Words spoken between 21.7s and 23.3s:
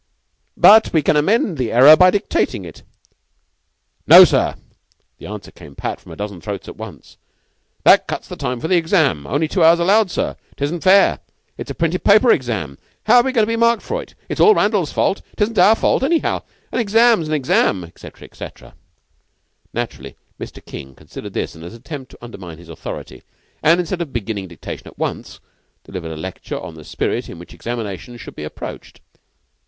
an attempt to undermine his authority,